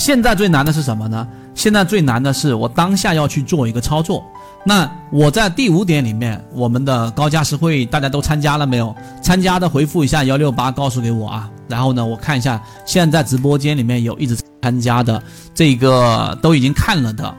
[0.00, 1.28] 现在最难的是什么呢？
[1.54, 4.24] 现在最难的是我当下要去做一个操作。
[4.64, 8.96] 那我在第五点里面，我们的高价值会大家都参加了没有？
[9.22, 11.50] 参加的回复一下幺六八，告诉给我啊。
[11.68, 15.22] 然后呢，我看一下现在直播间里面有一直参加的
[15.54, 17.34] 这个都已经看了的，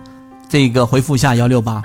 [0.48, 1.82] 这个回复一下幺六八。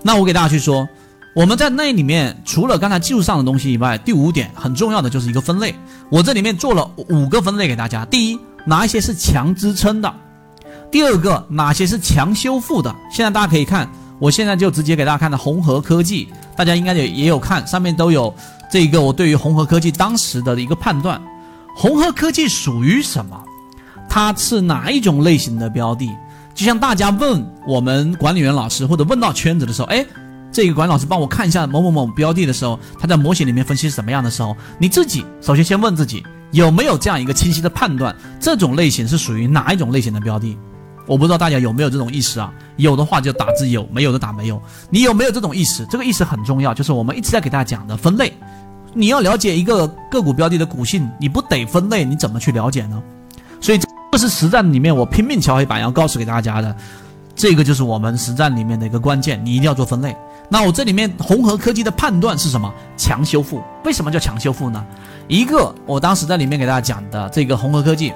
[0.00, 0.88] 那我给大家去说，
[1.36, 5.74] 我们在那里面除了刚才技术上的东西以外，第五点很重要的就是一个分类。
[6.08, 8.06] 我这里面做了五个分类给大家。
[8.06, 10.14] 第一，哪一些是强支撑的？
[10.90, 12.94] 第二个，哪些是强修复的？
[13.10, 13.88] 现在大家可以看。
[14.20, 18.32] 我现在就直接给大家看的红河科技，大家应该也也有看，上面都有
[18.70, 21.20] 这个我对于红河科技当时的一个判断。
[21.76, 23.36] 红河科技属于什么？
[24.08, 26.08] 它是哪一种类型的标的？
[26.54, 30.06] 就像大家问我们管理员老师或者问到圈子的时候，哎，
[30.52, 40.56] 这个管老师帮我看一下某某某标的的时候，他在模型里面分析是什么样的时候，你自己首先先问自己有没有这样一个清晰的判断，这种类型是属于哪一种类型的标的？
[41.04, 42.52] 我不知道大家有没有这种意识啊？
[42.76, 44.62] 有的话就打字有，没有的打没有。
[44.88, 45.84] 你有没有这种意识？
[45.86, 48.32] 这个意识很重要，就是我们一直在给大家讲的分类。
[48.92, 53.02] 你要了解一个个股标的的股性，你不得分类，你怎么去了解呢？
[53.60, 53.80] 所以
[54.12, 56.74] 这是实战里面我拼命敲黑板要告诉给大家的，
[57.34, 60.16] 这个就是我们实战里面的一个关键，你一定要做分类。
[60.48, 62.72] 那我这里面红河科技的判断是什么？
[62.96, 63.62] 强修复。
[63.84, 64.84] 为什么叫强修复呢？
[65.26, 68.12] 一个我当时在里面给大家讲的这个红河科技。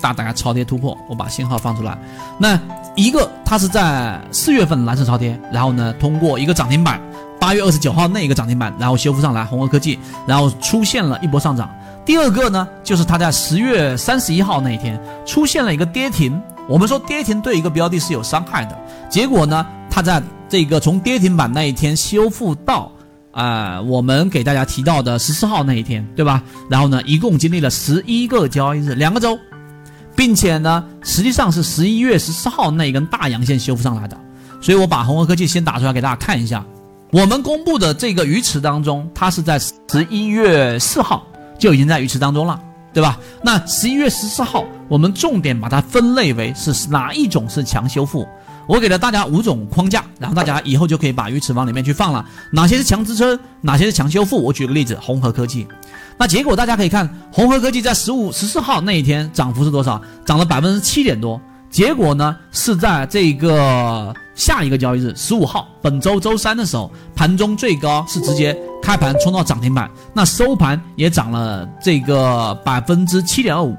[0.00, 1.96] 大大概超跌突破，我把信号放出来。
[2.36, 2.58] 那
[2.96, 7.00] 一个它是在四月份蓝色超跌，然后呢通过一个涨停板，
[7.38, 11.70] 八月二十九号那一个涨停板，然后修复上来，红河科技，然后出现了一波上涨。
[12.04, 16.42] 第二个呢，就是它在十月三十一号那一天出现了一个跌停。
[16.68, 18.76] 我们说跌停对一个标的是有伤害的，
[19.08, 20.20] 结果呢，它在
[20.52, 22.92] 这个从跌停板那一天修复到
[23.30, 26.42] 啊，我们给大家提到的十四号那一天，对吧？
[26.68, 29.38] 然后呢，一共经历了十一个交易日，两个周。
[30.14, 34.20] 并且呢，实际上是十一月十四号那一根大阳线修复上来的，
[34.60, 36.62] 所以我把红河科技先打出来给大家看一下。
[37.12, 41.26] 我们公布的这个鱼池当中，它是在十一月四号
[41.58, 42.60] 就已经在鱼池当中了，
[42.92, 43.18] 对吧？
[43.42, 48.28] 那十一月十四号，我们重点把它分类为是哪一种是强修复。
[48.66, 52.24] 我给了大家五种框架，然后大家以后就可以把鱼池往里面去放了。
[52.50, 54.42] 哪些是强支撑，哪些是强修复？
[54.42, 55.66] 我举个例子，红河科技。
[56.18, 60.00] 那结果大家可以看，红河科技在十五、十四号那一天涨幅是多少？
[60.24, 61.40] 涨了百分之七点多。
[61.70, 73.74] 结果呢，是在这个下一个交易日，十五号，本周周三的时候，盘中最高是直接开盘冲到涨停板，那收盘也涨了这个百分之七点二五。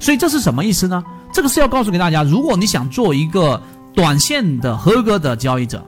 [0.00, 1.02] 所以这是什么意思呢？
[1.32, 3.60] 这个是要告诉给大家，如果你想做一个
[3.94, 5.84] 短线的合格的交易者。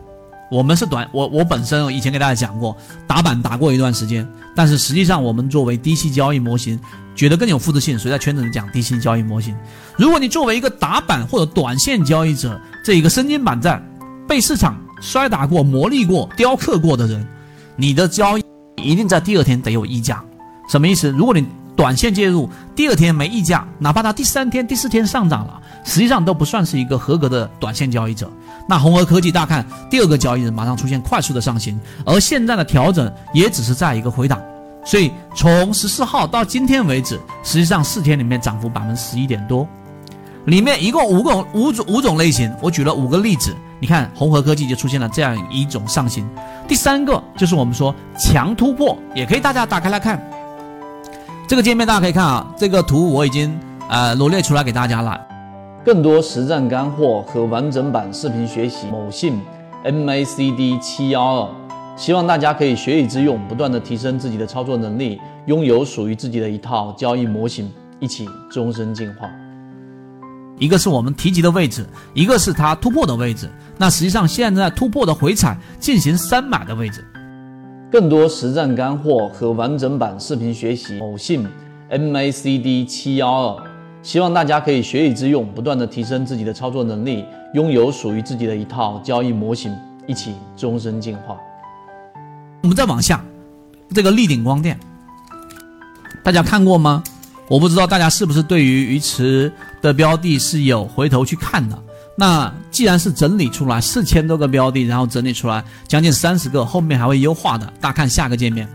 [0.49, 6.79] 我们是短，我我本身以前给大家讲过，打板打过一段时间，但是实际上我们作为低息交易模型，
[7.17, 9.57] 觉得更有复制性，所以在圈子里讲低息交易模型。
[9.97, 13.85] 如果你作为一个打板或者短线交易者，这一个身经百战，
[14.29, 17.27] 被市场摔打过、磨砺过、雕刻过的人，
[17.75, 18.45] 你的交易
[18.77, 20.23] 一定在第二天得有溢价。
[20.71, 21.11] 什么意思？
[21.11, 21.45] 如果你
[21.77, 28.29] 短线介入，第二天没溢价，哪怕它第三天、第四天上涨了，实际上都不算是一个合格的短线交易者。
[28.67, 34.41] 那红河科技，大看第二个交易日马上出现快速的上行，而现在的调整也只是在一个回档，
[34.85, 39.69] 所以从十四号到今天为止，实际上四天里面涨幅百分之十一点多，
[40.47, 46.27] 里面一共五种五种五种类型，我举了五个例子，你看红河科技就出现了这样一种上行。
[46.67, 50.21] 第三个就是我们说强突破，也可以大家打开来看，
[51.49, 53.57] 这个界面大家可以看啊，这个图我已经
[53.89, 55.17] 呃罗列出来给大家了。
[55.85, 59.41] 更多实战干货和完整版视频学习，某信
[59.85, 61.49] MACD 七幺二，
[61.97, 67.71] 希望大家可以学以致用，不断的提升自己的操作能力，拥有属于自己的一套交易模型，
[68.01, 69.31] 一起终身进化。
[70.59, 73.49] 一个是我们提及的位置，一个是它突破的位置。
[73.79, 77.05] 那实际上现在突破的回踩进行三买的位置。
[77.99, 81.49] 更多实战干货和完整版视频学习，某信
[81.91, 83.65] MACD 七幺二。
[84.03, 89.75] 希望大家可以学以致用，不断的提升自己的操作能力，拥有属于自己的一套交易模型，
[90.07, 91.39] 一起终身进化。
[92.65, 93.25] 我们再往下，
[93.95, 94.79] 这个立顶光电，
[96.23, 97.03] 大家看过吗？
[97.49, 99.51] 我不知道大家是不是对于鱼池
[99.81, 101.83] 的标的是有回头去看的。
[102.17, 107.67] 那既然是整理出来四千多个标的，然后整理出来将近三十个，后面还会优化的。
[107.81, 108.69] 大家看下个界面，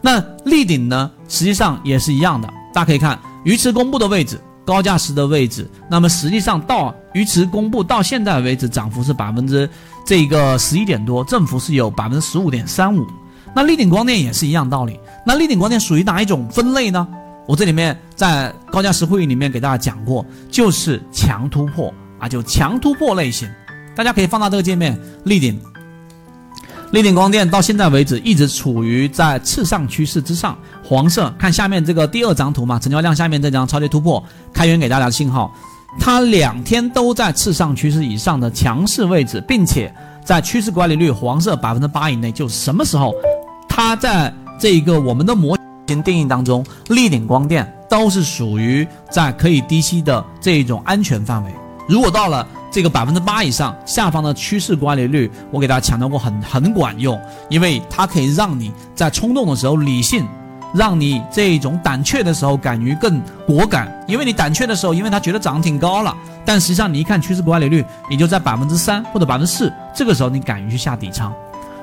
[0.00, 2.48] 那立顶呢，实际上也是一样的。
[2.72, 4.40] 大家可以看鱼池公布的位置。
[4.64, 9.66] 高价时的位置，那么实际上到鱼池公布到现在为止，涨幅是百分之
[10.04, 13.06] 这个十一点多，振幅是有百分之十五点三五。
[13.54, 15.00] 那立顶光电也是一样道理。
[15.24, 17.08] 那立顶光电属于哪一种分类呢？
[17.46, 23.48] 我这里面在高价值会议里面给大家讲过，就是强突破啊，就强突破类型。
[23.94, 25.60] 大家可以放大这个界面，立顶，
[26.92, 31.34] 立顶光电到现在为止一直处于在次上趋势之上，黄色。
[31.38, 34.22] 看下面这个第二张图嘛，成交量下面这张超跌突破，
[34.52, 35.52] 开源给大家的信号，
[35.98, 39.92] 它两天都在次上趋势以上的强势位置，并且
[40.24, 43.12] 在趋势管理率黄色百分之八以内，就什么时候，
[43.68, 51.50] 它在这个我们的模型定义当中，立顶光电都是属于在可以低吸的这一种安全范围。
[51.88, 57.18] 如果到了这个百分之八以上，下方的趋势管理率，我给大家强调过，很很管用，
[57.48, 60.28] 因为它可以让你在冲动的时候理性，
[60.74, 63.90] 让你这种胆怯的时候敢于更果敢。
[64.06, 66.14] 因为你胆怯的时候，因为他觉得涨挺高了，
[66.44, 71.32] 但实际上你一看趋势管理率也就在百分之三或者百分之四，这个时候你敢于去下底仓。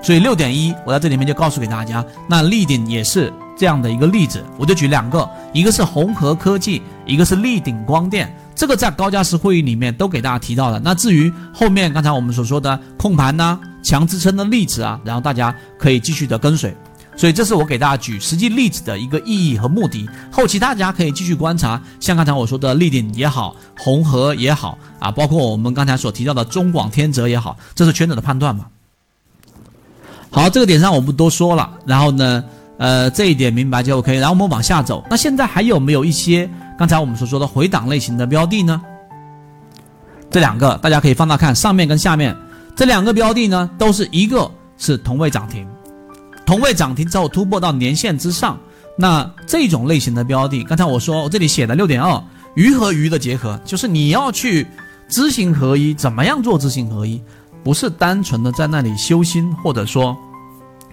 [0.03, 8.31] 所以六点一，我在这里面就告诉给大家，那立顶也是这样的一个例子，我就举两个，一个是红河科技，一个是立顶光电。
[8.55, 10.79] 这个在高价值会议里面都给大家提到了。
[10.79, 16.73] 那至于后面刚才我们所说的控盘呐、强支撑的例子啊，然后大家可以继续的跟随。
[17.17, 20.09] 所以这是我给大家举实际例子的一个意义和目的。
[20.31, 28.65] 后期大家可以继续观察，像刚才我说的立顶也好，红河也好啊，包括我们刚才所提到的中广天泽也好，这是圈子的判断嘛。
[30.29, 31.69] 好，这个点上我不多说了。
[31.85, 32.43] 然后呢，
[32.77, 34.15] 呃，这一点明白就 OK。
[34.15, 36.49] 然后我们往下走，那现在还有没有一些？
[36.77, 38.81] 刚才我们所说的回档类型的标的呢，
[40.29, 42.35] 这两个大家可以放大看，上面跟下面
[42.75, 45.65] 这两个标的呢，都是一个是同位涨停，
[46.45, 48.57] 同位涨停之后突破到年线之上，
[48.97, 52.21] 那这种类型的标的，刚才我说我这里写的六点二
[52.55, 54.67] 鱼和鱼的结合，就是你要去
[55.07, 57.21] 知行合一，怎么样做知行合一，
[57.63, 60.17] 不是单纯的在那里修心，或者说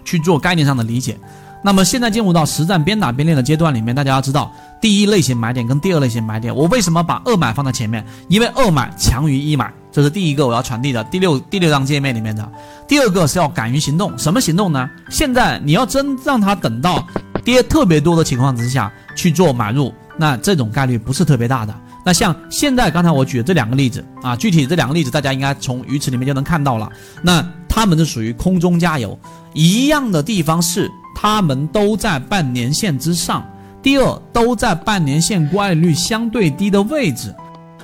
[0.05, 1.19] 去做概念上的理解。
[1.65, 8.05] 那么现在进入到实战边打边练的阶段里面，大家要知道第一类型买点跟第二类型买点，我为什么把二买放在前面？
[8.29, 11.05] 因为二买强于一买，这是第一个我要传递的。
[11.05, 12.51] 第六 第六张界面里面的
[12.89, 14.91] 第二个是要敢于行动，什么行动呢？
[15.09, 17.07] 现在你要真让它等到
[17.45, 21.73] 跌特别多的情况之下去做买入，那这种概率不是特别大的。
[22.05, 26.91] 那像现在刚才我举的这两个例子啊，具体这两个例子大家应该从鱼池里面就能看到了，
[27.23, 29.17] 那他们是属于空中加油，
[29.55, 30.91] 一样的地方是。
[31.23, 33.47] 他们都在半年线之上，
[33.81, 37.33] 第二都在半年线乖离率相对低的位置，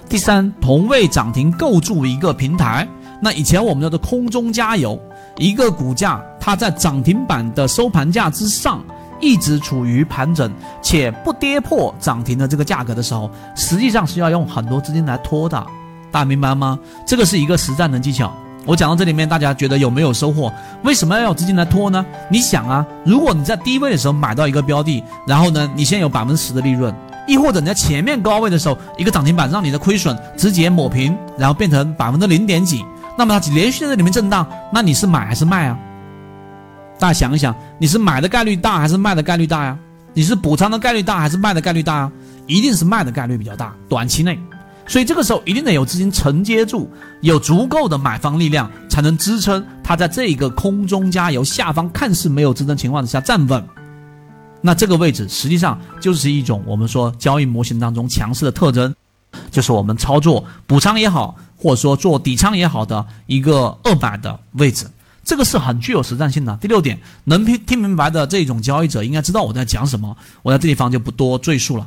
[0.08, 2.84] 第三同位涨停构筑一个平台。
[3.22, 5.00] 那以前我们叫做空中加油，
[5.36, 8.82] 一个股价它在涨停板的收盘价之上，
[9.20, 10.52] 一直处于盘整
[10.82, 15.64] 且不跌破涨停的这个价格的时候，实际上是要用很多资金来拖的，
[16.10, 16.76] 大家明白吗？
[17.06, 18.32] 这个是一个实战的技巧。
[18.68, 20.52] 我讲到这里面，大家觉得有没有收获？
[20.84, 22.04] 为什么要有资金来拖呢？
[22.30, 26.94] 你想啊，如果你在低位的时候买到一个标的，然后呢，你现在有百分之十的利润，
[27.26, 32.84] 亦或者你在前面高位的时候，一个涨停板让你的亏损直接抹平，然后变成百分之零点几，
[33.16, 35.78] 那么它连续在这里面震荡，那你是买还是卖啊？
[36.98, 39.78] 大家想一想，你是买的概率大还是卖的概率大呀？
[40.12, 42.12] 你是补仓的概率大还是卖的概率大啊？
[42.46, 44.38] 一定是卖的概率比较大，短期内。
[44.88, 46.90] 所以这个时候一定得有资金承接住，
[47.20, 53.62] 有足够的买方力量，才能支撑它在这个空中加油，下方看似没有支撑情况之下站稳。
[54.62, 58.92] 那这个位置实际上就是一种我们说交易模型当中强势的特征，
[59.50, 64.86] 就是我们操作补仓也好，或者说做底仓也好的一个二百的位置，
[65.22, 66.56] 这个是很具有实战性的。
[66.60, 71.86] 第六点，能听听明白的这种交易者应该知道我在讲什么，我在这地方就不多赘述了。